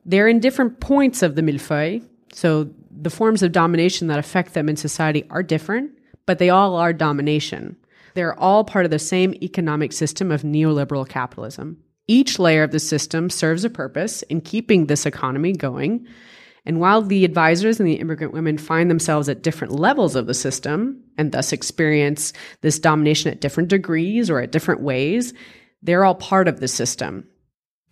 [0.05, 2.05] They're in different points of the millefeuille.
[2.33, 5.93] So, the forms of domination that affect them in society are different,
[6.27, 7.77] but they all are domination.
[8.15, 11.79] They're all part of the same economic system of neoliberal capitalism.
[12.07, 16.07] Each layer of the system serves a purpose in keeping this economy going.
[16.67, 20.35] And while the advisors and the immigrant women find themselves at different levels of the
[20.35, 25.33] system and thus experience this domination at different degrees or at different ways,
[25.83, 27.27] they're all part of the system.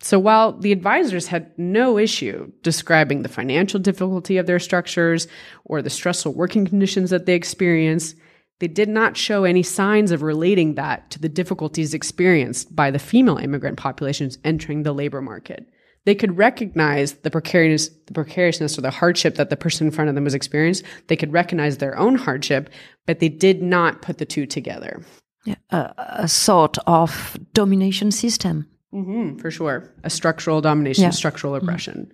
[0.01, 5.27] So while the advisors had no issue describing the financial difficulty of their structures
[5.65, 8.15] or the stressful working conditions that they experience,
[8.59, 12.99] they did not show any signs of relating that to the difficulties experienced by the
[12.99, 15.67] female immigrant populations entering the labor market.
[16.05, 20.09] They could recognize the precarious, the precariousness or the hardship that the person in front
[20.09, 20.87] of them was experiencing.
[21.07, 22.69] They could recognize their own hardship,
[23.05, 25.03] but they did not put the two together.
[25.45, 28.67] Yeah, a, a sort of domination system.
[28.93, 29.91] Mm-hmm, for sure.
[30.03, 31.09] A structural domination, yeah.
[31.11, 32.11] structural oppression.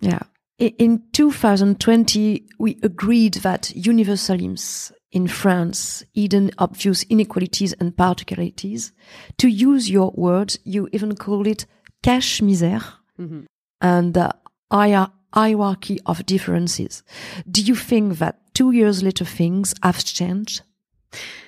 [0.00, 0.20] Yeah.
[0.58, 8.92] In 2020, we agreed that universalisms in France hidden obvious inequalities and particularities.
[9.38, 11.66] To use your words, you even called it
[12.02, 12.84] cache misère
[13.18, 13.42] mm-hmm.
[13.80, 14.34] and the
[14.70, 17.02] hierarchy of differences.
[17.50, 20.62] Do you think that two years later things have changed?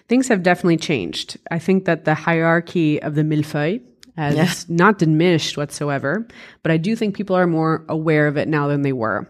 [0.08, 1.38] Things have definitely changed.
[1.50, 3.80] I think that the hierarchy of the millefeuille
[4.16, 4.52] as yeah.
[4.68, 6.26] not diminished whatsoever,
[6.62, 9.28] but I do think people are more aware of it now than they were.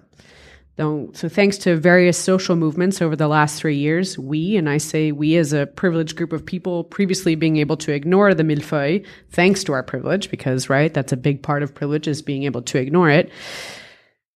[0.76, 4.78] So, so thanks to various social movements over the last three years, we, and I
[4.78, 9.06] say we as a privileged group of people previously being able to ignore the millefeuille,
[9.30, 12.62] thanks to our privilege, because, right, that's a big part of privilege is being able
[12.62, 13.30] to ignore it.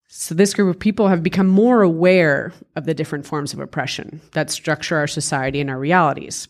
[0.06, 4.20] So this group of people have become more aware of the different forms of oppression
[4.32, 6.48] that structure our society and our realities.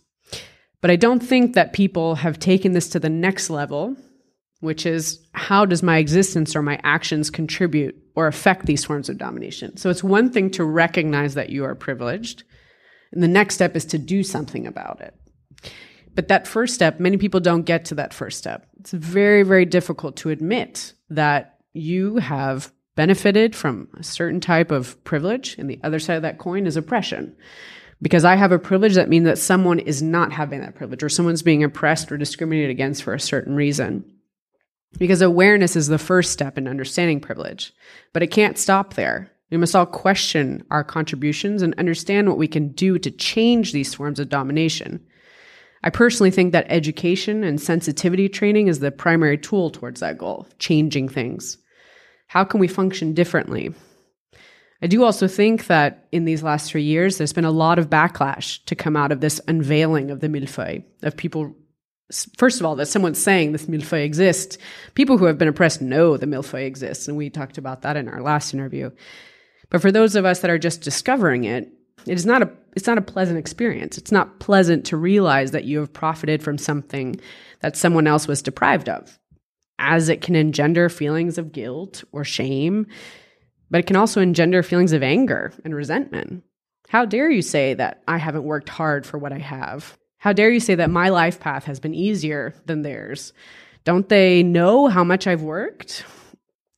[0.80, 3.96] But I don't think that people have taken this to the next level,
[4.60, 9.18] which is how does my existence or my actions contribute or affect these forms of
[9.18, 9.76] domination?
[9.76, 12.44] So it's one thing to recognize that you are privileged,
[13.12, 15.14] and the next step is to do something about it.
[16.14, 18.66] But that first step, many people don't get to that first step.
[18.80, 25.02] It's very, very difficult to admit that you have benefited from a certain type of
[25.04, 27.36] privilege, and the other side of that coin is oppression
[28.00, 31.08] because I have a privilege, that means that someone is not having that privilege or
[31.08, 34.04] someone's being oppressed or discriminated against for a certain reason.
[34.98, 37.72] Because awareness is the first step in understanding privilege,
[38.12, 39.30] but it can't stop there.
[39.50, 43.94] We must all question our contributions and understand what we can do to change these
[43.94, 45.04] forms of domination.
[45.82, 50.46] I personally think that education and sensitivity training is the primary tool towards that goal,
[50.58, 51.58] changing things.
[52.26, 53.74] How can we function differently?
[54.80, 57.90] I do also think that in these last three years, there's been a lot of
[57.90, 61.56] backlash to come out of this unveiling of the millefeuille, of people,
[62.36, 64.56] first of all, that someone's saying this millefeuille exists.
[64.94, 68.08] People who have been oppressed know the millefeuille exists, and we talked about that in
[68.08, 68.90] our last interview.
[69.68, 71.72] But for those of us that are just discovering it,
[72.06, 73.98] it is not a it's not a pleasant experience.
[73.98, 77.20] It's not pleasant to realize that you have profited from something
[77.60, 79.18] that someone else was deprived of,
[79.80, 82.86] as it can engender feelings of guilt or shame
[83.70, 86.44] but it can also engender feelings of anger and resentment.
[86.88, 89.98] How dare you say that I haven't worked hard for what I have?
[90.18, 93.32] How dare you say that my life path has been easier than theirs?
[93.84, 96.04] Don't they know how much I've worked?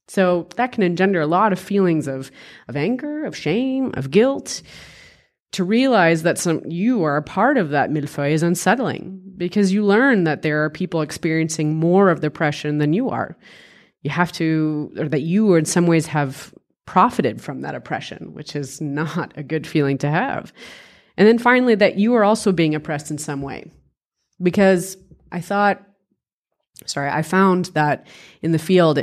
[0.09, 2.31] So that can engender a lot of feelings of,
[2.69, 4.63] of anger, of shame, of guilt.
[5.53, 9.85] To realize that some you are a part of that millefeuille is unsettling because you
[9.85, 13.37] learn that there are people experiencing more of depression than you are.
[14.03, 16.55] You have to, or that you, in some ways, have
[16.91, 20.53] profited from that oppression, which is not a good feeling to have.
[21.17, 23.71] And then finally, that you are also being oppressed in some way.
[24.43, 24.97] Because
[25.31, 25.81] I thought,
[26.87, 28.09] sorry, I found that
[28.43, 28.99] in the field,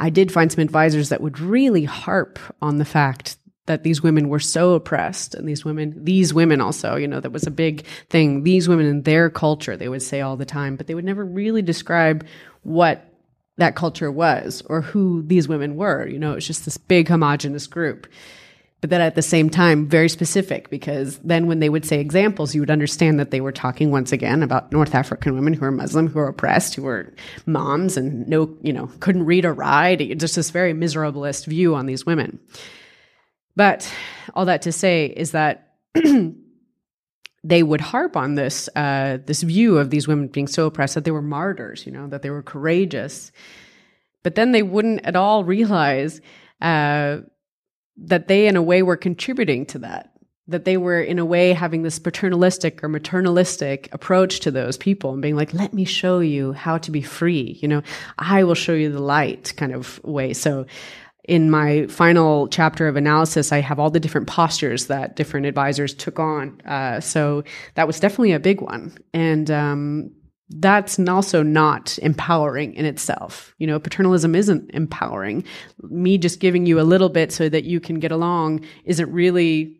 [0.00, 4.28] I did find some advisors that would really harp on the fact that these women
[4.28, 7.84] were so oppressed and these women these women also you know that was a big
[8.08, 11.04] thing these women in their culture they would say all the time but they would
[11.04, 12.26] never really describe
[12.62, 13.12] what
[13.58, 16.06] that culture was or who these women were.
[16.06, 18.06] You know, it's just this big homogenous group.
[18.80, 22.54] But then at the same time, very specific because then when they would say examples,
[22.54, 25.72] you would understand that they were talking once again about North African women who are
[25.72, 27.12] Muslim, who are oppressed, who are
[27.44, 30.16] moms and no, you know, couldn't read or write.
[30.18, 32.38] Just this very miserabilist view on these women.
[33.56, 33.92] But
[34.34, 35.74] all that to say is that
[37.48, 41.04] they would harp on this uh, this view of these women being so oppressed that
[41.04, 43.32] they were martyrs, you know, that they were courageous,
[44.22, 46.20] but then they wouldn't at all realize
[46.60, 47.18] uh,
[47.96, 50.12] that they, in a way, were contributing to that.
[50.46, 55.12] That they were, in a way, having this paternalistic or maternalistic approach to those people
[55.12, 57.58] and being like, let me show you how to be free.
[57.62, 57.82] You know,
[58.18, 60.32] I will show you the light kind of way.
[60.32, 60.66] So
[61.28, 65.94] in my final chapter of analysis, I have all the different postures that different advisors
[65.94, 66.60] took on.
[66.62, 68.96] Uh, so that was definitely a big one.
[69.12, 70.10] And um,
[70.48, 73.54] that's also not empowering in itself.
[73.58, 75.44] You know, paternalism isn't empowering.
[75.82, 79.78] Me just giving you a little bit so that you can get along isn't really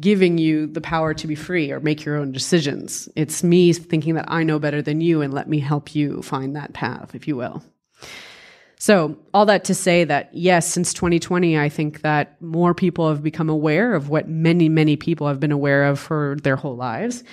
[0.00, 3.08] giving you the power to be free or make your own decisions.
[3.14, 6.56] It's me thinking that I know better than you and let me help you find
[6.56, 7.62] that path, if you will.
[8.80, 13.22] So, all that to say that, yes, since 2020, I think that more people have
[13.22, 17.24] become aware of what many, many people have been aware of for their whole lives,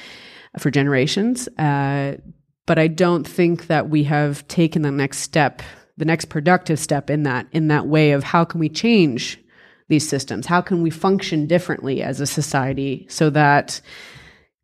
[0.58, 1.47] for generations.
[1.60, 2.17] Uh,
[2.65, 5.62] but I don't think that we have taken the next step,
[5.97, 9.39] the next productive step in that, in that way of how can we change
[9.88, 10.47] these systems?
[10.47, 13.81] How can we function differently as a society so that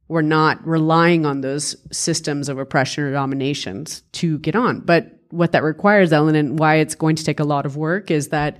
[0.07, 4.79] we're not relying on those systems of oppression or dominations to get on?
[4.79, 8.11] But what that requires, Ellen, and why it's going to take a lot of work
[8.11, 8.57] is that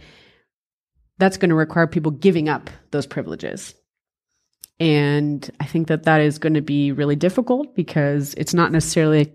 [1.18, 3.76] that's going to require people giving up those privileges.
[4.80, 9.32] And I think that that is going to be really difficult because it's not necessarily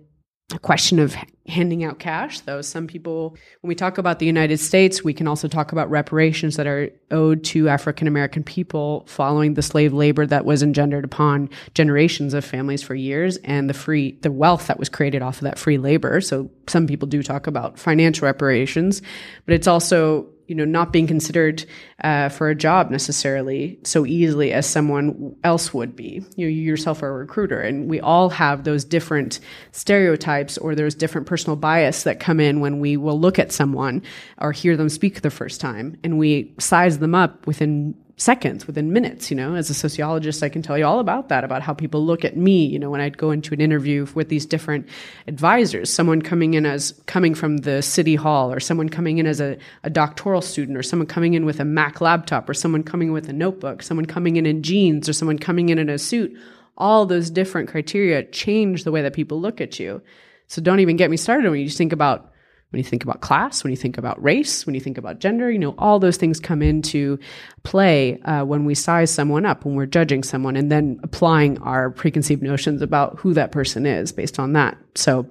[0.55, 1.17] a question of
[1.49, 2.63] handing out cash, though.
[2.63, 3.31] Some people,
[3.61, 6.91] when we talk about the United States, we can also talk about reparations that are
[7.11, 12.45] owed to African American people following the slave labor that was engendered upon generations of
[12.45, 15.79] families for years and the free, the wealth that was created off of that free
[15.79, 16.21] labor.
[16.21, 19.03] So some people do talk about financial reparations,
[19.47, 21.65] but it's also you know not being considered
[22.05, 26.25] uh, for a job necessarily so easily as someone else would be.
[26.37, 29.41] You, know, you yourself are a recruiter and we all have those different
[29.73, 34.03] stereotypes or those different personal bias that come in when we will look at someone
[34.39, 38.95] or hear them speak the first time and we size them up within seconds, within
[38.95, 41.75] minutes, you know, as a sociologist, I can tell you all about that, about how
[41.75, 44.89] people look at me, you know, when I'd go into an interview with these different
[45.27, 49.39] advisors, someone coming in as coming from the city hall or someone coming in as
[49.39, 53.13] a, a doctoral student or someone coming in with a Mac laptop or someone coming
[53.13, 56.35] with a notebook, someone coming in in jeans or someone coming in in a suit.
[56.79, 60.01] All those different criteria change the way that people look at you.
[60.47, 62.33] So don't even get me started when you just think about
[62.71, 65.51] when you think about class, when you think about race, when you think about gender,
[65.51, 67.19] you know, all those things come into
[67.63, 71.91] play uh, when we size someone up, when we're judging someone, and then applying our
[71.91, 74.77] preconceived notions about who that person is based on that.
[74.95, 75.31] So,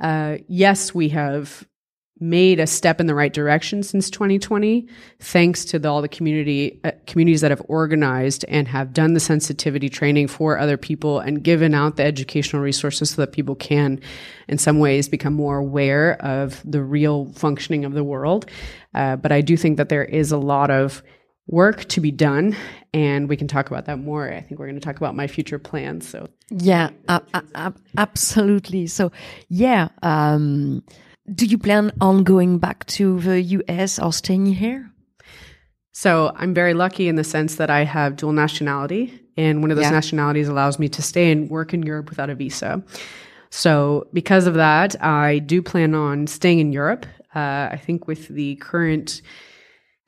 [0.00, 1.66] uh, yes, we have
[2.22, 4.86] made a step in the right direction since 2020
[5.18, 9.20] thanks to the, all the community uh, communities that have organized and have done the
[9.20, 14.00] sensitivity training for other people and given out the educational resources so that people can
[14.48, 18.48] in some ways become more aware of the real functioning of the world
[18.94, 21.02] uh, but i do think that there is a lot of
[21.46, 22.56] work to be done,
[22.94, 24.32] and we can talk about that more.
[24.32, 26.08] I think we're going to talk about my future plans.
[26.08, 27.20] So Yeah, uh,
[27.96, 28.86] absolutely.
[28.86, 29.12] So,
[29.48, 30.82] yeah, um,
[31.34, 34.90] do you plan on going back to the US or staying here?
[35.92, 39.76] So I'm very lucky in the sense that I have dual nationality, and one of
[39.76, 39.90] those Yeah.
[39.90, 42.82] nationalities allows me to stay and work in Europe without a visa.
[43.50, 47.04] So because of that, I do plan on staying in Europe.
[47.34, 49.20] Uh, I think with the current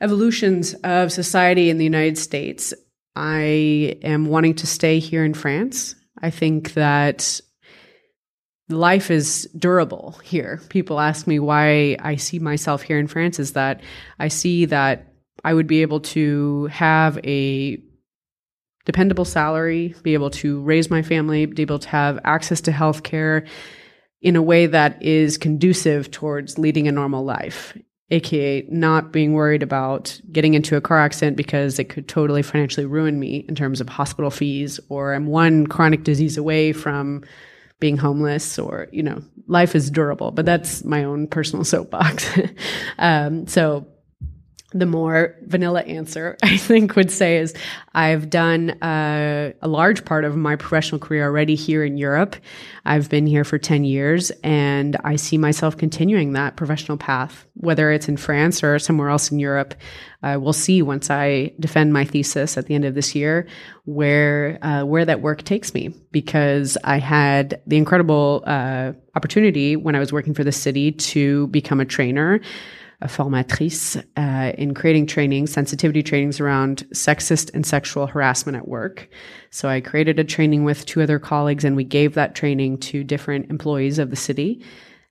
[0.01, 2.73] evolutions of society in the United States,
[3.15, 5.95] I am wanting to stay here in France.
[6.23, 7.41] I think that
[8.69, 10.61] life is durable here.
[10.69, 13.83] People ask me why I see myself here in France is that
[14.19, 15.13] I see that
[15.45, 17.79] I would be able to have a
[18.87, 23.03] dependable salary, be able to raise my family, be able to have access to health
[23.03, 23.47] care
[24.23, 27.77] in a way that is conducive towards leading a normal life,
[28.11, 32.87] aka not being worried about getting into a car accident because it could totally financially
[32.87, 37.23] ruin me in terms of hospital fees, or I'm one chronic disease away from
[37.85, 42.27] being homeless or you know life is durable but that's my own personal soapbox.
[42.99, 43.87] Um, so
[44.75, 47.55] the more vanilla answer I think would say is
[47.95, 52.37] I've done uh, a large part of my professional career already here in Europe.
[52.85, 57.93] I've been here for 10 years and I see myself continuing that professional path, whether
[57.93, 59.75] it's in France or somewhere else in Europe.
[60.23, 63.47] Uh, we'll see once I defend my thesis at the end of this year
[63.85, 69.95] where uh, where that work takes me because I had the incredible uh, opportunity when
[69.95, 72.41] I was working for the city to become a trainer
[73.05, 79.09] a formatrice uh, in creating training, sensitivity trainings around sexist and sexual harassment at work.
[79.51, 83.05] So I created a training with two other colleagues and we gave that training to
[83.05, 84.65] different employees of the city.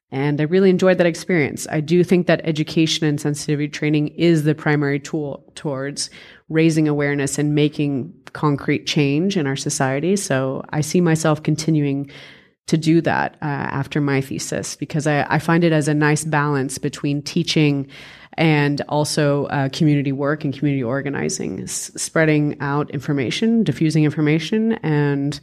[0.10, 1.68] And I really enjoyed that experience.
[1.70, 6.10] I do think that education and sensitivity training is the primary tool towards
[6.50, 10.16] raising awareness and making concrete change in our society.
[10.16, 12.10] So I see myself continuing
[12.68, 16.24] to do that uh, after my thesis because I, I, find it as a nice
[16.24, 17.90] balance between teaching
[18.38, 25.40] and also uh, community work and community organizing, S- spreading out information, diffusing information, and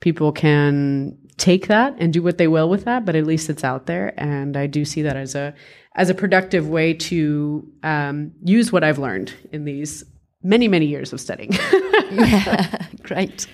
[0.00, 3.04] people can take that and do what they will with that.
[3.04, 5.54] But at least it's out there, and I do see that as a
[5.96, 10.04] as a productive way to um, use what I've learned in these
[10.42, 11.52] many many years of studying.
[12.12, 13.46] yeah, great.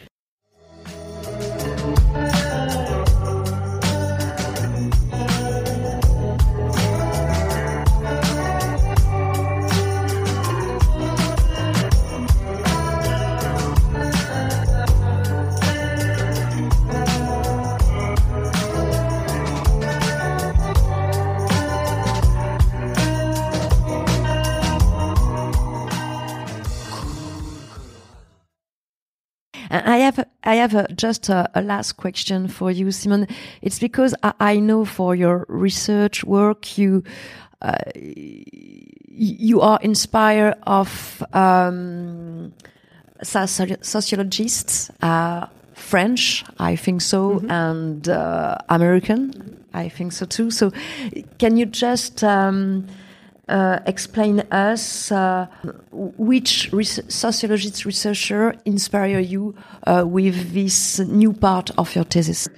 [29.70, 33.28] I have I have a, just a, a, last question for you, Simon.
[33.62, 37.04] It's because I, I know for your research work you
[37.62, 42.52] uh, you are inspired of um,
[43.22, 47.50] sociologists, uh, French, I think so, mm -hmm.
[47.50, 49.32] and uh, American,
[49.74, 50.50] I think so too.
[50.50, 50.70] So,
[51.38, 52.84] can you just um,
[53.50, 55.46] uh, explain us uh,
[55.92, 59.54] which res sociologist researcher inspire you
[59.86, 62.48] uh, with this new part of your thesis?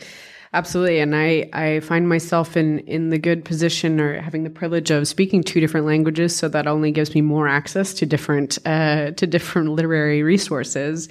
[0.55, 4.90] Absolutely, and I, I find myself in in the good position or having the privilege
[4.90, 9.12] of speaking two different languages, so that only gives me more access to different uh,
[9.12, 11.09] to different literary resources.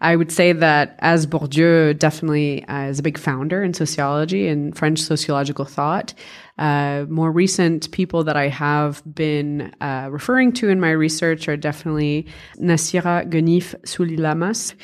[0.00, 4.76] I would say that as Bourdieu definitely uh, is a big founder in sociology and
[4.76, 6.14] French sociological thought.
[6.58, 11.56] Uh, more recent people that I have been uh, referring to in my research are
[11.56, 12.26] definitely
[12.58, 14.74] Nassira Ghenif Soulilamas.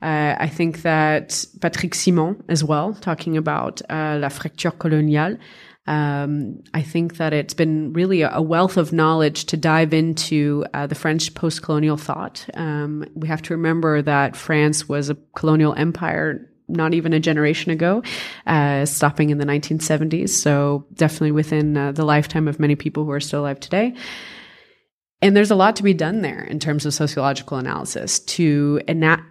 [0.00, 5.38] Uh, I think that Patrick Simon as well, talking about uh, la fracture coloniale.
[5.86, 10.86] Um, I think that it's been really a, wealth of knowledge to dive into uh,
[10.86, 12.46] the French post colonial thought.
[12.54, 17.70] Um, we have to remember that France was a colonial empire not even a generation
[17.70, 18.02] ago,
[18.46, 20.30] uh, stopping in the 1970s.
[20.30, 23.94] So definitely within uh, the lifetime of many people who are still alive today.
[25.20, 29.24] And there's a lot to be done there in terms of sociological analysis to ana-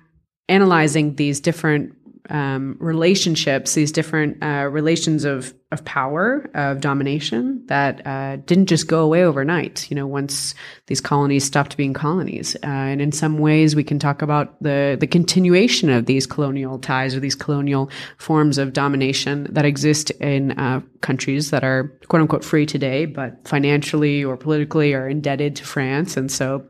[0.47, 1.95] analyzing these different
[2.29, 8.87] um, relationships, these different uh, relations of of power, of domination that uh, didn't just
[8.87, 9.89] go away overnight.
[9.89, 10.53] You know, once
[10.85, 14.95] these colonies stopped being colonies, uh, and in some ways, we can talk about the
[14.99, 20.51] the continuation of these colonial ties or these colonial forms of domination that exist in
[20.51, 25.65] uh, countries that are quote unquote free today, but financially or politically are indebted to
[25.65, 26.65] France, and so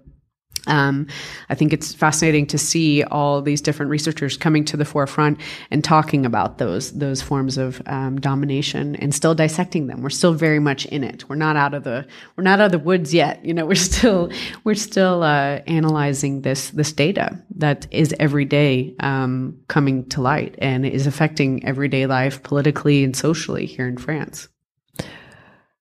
[0.68, 1.08] Um,
[1.50, 5.40] I think it's fascinating to see all these different researchers coming to the forefront
[5.72, 10.02] and talking about those those forms of um, domination and still dissecting them.
[10.02, 11.28] We're still very much in it.
[11.28, 12.06] We're not out of the
[12.36, 13.44] we're not out of the woods yet.
[13.44, 14.32] You know, we're still
[14.64, 20.56] we're still uh, analyzing this this data that is every day um, coming to light
[20.60, 24.48] and is affecting everyday life politically and socially here in France.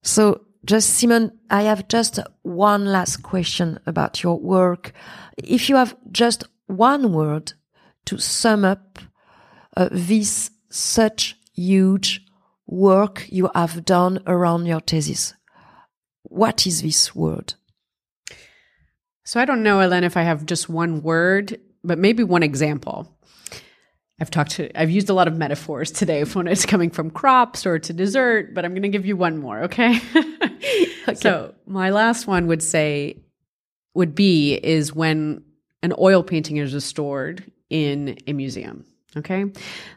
[0.02, 4.92] So just Simon, I have just one last question about your work.
[5.36, 7.54] If you have just one word
[8.06, 8.98] to sum up
[9.76, 12.24] uh, this such huge
[12.66, 15.34] work you have done around your thesis,
[16.22, 17.54] what is this word?
[19.24, 23.16] So I don't know, Ellen, if I have just one word, but maybe one example.
[24.22, 27.66] I've talked to, I've used a lot of metaphors today when it's coming from crops
[27.66, 29.98] or to dessert, but I'm going to give you one more, okay?
[31.08, 31.14] okay?
[31.16, 33.20] So my last one would say,
[33.94, 35.42] would be, is when
[35.82, 38.84] an oil painting is restored in a museum.
[39.16, 39.44] Okay.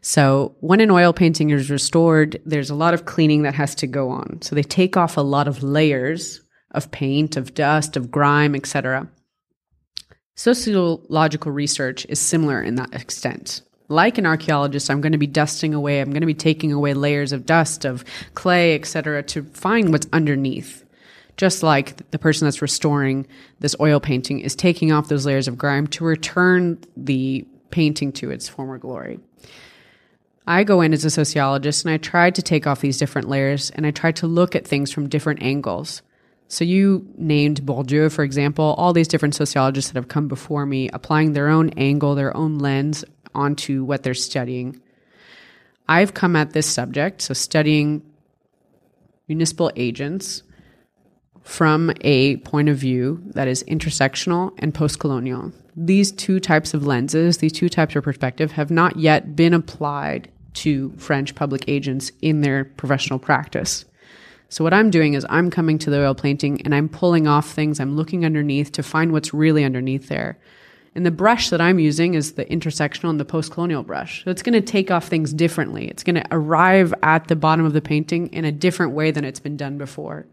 [0.01, 3.85] So when an oil painting is restored, there's a lot of cleaning that has to
[3.85, 4.41] go on.
[4.41, 9.07] So they take off a lot of layers of paint, of dust, of grime, etc.
[10.35, 15.73] Sociological research is similar in that extent like an archaeologist, I'm going to be dusting
[15.73, 19.91] away, I'm going to be taking away layers of dust, of clay, etc., to find
[19.91, 20.83] what's underneath.
[21.37, 23.27] Just like the person that's restoring
[23.59, 28.31] this oil painting is taking off those layers of grime to return the painting to
[28.31, 29.19] its former glory.
[30.47, 33.69] I go in as a sociologist and I try to take off these different layers
[33.71, 36.01] and I try to look at things from different angles.
[36.47, 40.89] So you named Bourdieu, for example, all these different sociologists that have come before me,
[40.93, 43.03] applying their own angle, their own lens
[43.35, 44.81] onto what they're studying.
[45.87, 48.01] I've come at this subject, so studying
[49.27, 50.43] municipal agents,
[51.45, 55.51] from a point of view that is intersectional and post colonial.
[55.75, 60.29] These two types of lenses, these two types of perspective, have not yet been applied
[60.55, 63.85] to French public agents in their professional practice.
[64.49, 67.51] So, what I'm doing is I'm coming to the oil painting and I'm pulling off
[67.51, 70.39] things, I'm looking underneath to find what's really underneath there.
[70.95, 74.23] And the brush that I'm using is the intersectional and the post colonial brush.
[74.23, 75.89] So it's going to take off things differently.
[75.89, 79.25] It's going to arrive at the bottom of the painting in a different way than
[79.25, 80.25] it's been done before.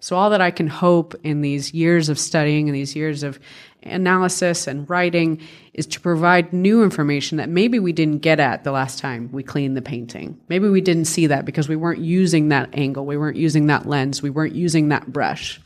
[0.00, 3.38] So all that I can hope in these years of studying and these years of
[3.82, 5.40] analysis and writing
[5.74, 9.42] is to provide new information that maybe we didn't get at the last time we
[9.42, 10.40] cleaned the painting.
[10.48, 13.86] Maybe we didn't see that because we weren't using that angle, we weren't using that
[13.86, 15.60] lens, we weren't using that brush.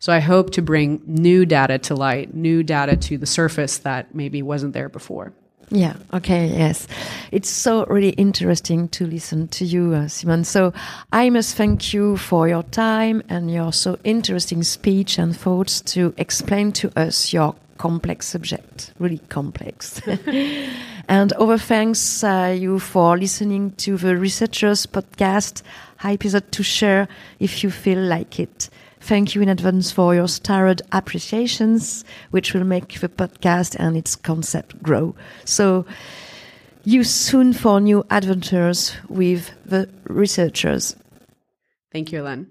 [0.00, 4.14] So I hope to bring new data to light, new data to the surface that
[4.14, 5.32] maybe wasn't there before.
[5.70, 5.94] Yeah.
[6.12, 6.46] Okay.
[6.48, 6.88] Yes.
[7.30, 10.44] It's so really interesting to listen to you, uh, Simon.
[10.44, 10.72] So
[11.12, 16.12] I must thank you for your time and your so interesting speech and thoughts to
[16.16, 20.00] explain to us your complex subject, really complex.
[21.08, 25.62] and over thanks uh, you for listening to the Researchers podcast
[26.02, 27.06] episode to share
[27.38, 28.70] if you feel like it.
[29.00, 34.14] Thank you in advance for your starred appreciations, which will make the podcast and its
[34.14, 35.14] concept grow.
[35.44, 35.86] So,
[36.84, 40.96] you soon for new adventures with the researchers.
[41.92, 42.50] Thank you, Ellen.